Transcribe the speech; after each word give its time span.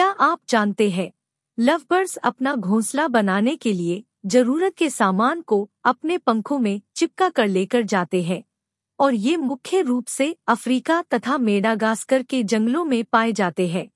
क्या 0.00 0.08
आप 0.20 0.40
जानते 0.48 0.88
हैं? 0.90 1.10
लवबर्ड्स 1.58 2.16
अपना 2.16 2.54
घोंसला 2.54 3.06
बनाने 3.08 3.54
के 3.56 3.72
लिए 3.72 4.02
ज़रूरत 4.26 4.74
के 4.74 4.88
सामान 4.90 5.40
को 5.40 5.58
अपने 5.84 6.16
पंखों 6.18 6.58
में 6.58 6.80
चिपका 6.96 7.28
कर 7.28 7.48
लेकर 7.48 7.82
जाते 7.82 8.22
हैं, 8.22 8.42
और 8.98 9.14
ये 9.14 9.36
मुख्य 9.36 9.80
रूप 9.82 10.06
से 10.06 10.36
अफ्रीका 10.48 11.00
तथा 11.14 11.36
मेडागास्कर 11.38 12.22
के 12.22 12.42
जंगलों 12.44 12.84
में 12.84 13.04
पाए 13.04 13.32
जाते 13.32 13.66
हैं। 13.68 13.88